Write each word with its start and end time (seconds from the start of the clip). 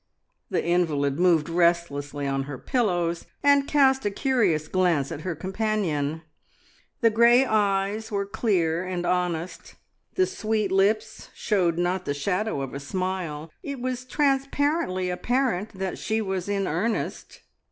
The 0.49 0.65
invalid 0.65 1.19
moved 1.19 1.47
restlessly 1.47 2.25
on 2.25 2.45
her 2.45 2.57
pillows, 2.57 3.27
and 3.43 3.67
cast 3.67 4.03
a 4.03 4.09
curious 4.09 4.67
glance 4.67 5.11
at 5.11 5.21
her 5.21 5.35
companion. 5.35 6.23
The 7.01 7.11
grey 7.11 7.45
eyes 7.45 8.09
were 8.11 8.25
clear 8.25 8.83
and 8.83 9.05
honest, 9.05 9.75
the 10.15 10.25
sweet 10.25 10.71
lips 10.71 11.29
showed 11.35 11.77
not 11.77 12.05
the 12.05 12.15
shadow 12.15 12.61
of 12.61 12.73
a 12.73 12.79
smile; 12.79 13.51
it 13.61 13.79
was 13.79 14.03
transparently 14.03 15.11
apparent 15.11 15.75
that 15.77 15.99
she 15.99 16.19
was 16.19 16.49
in 16.49 16.65
earnest. 16.65 17.41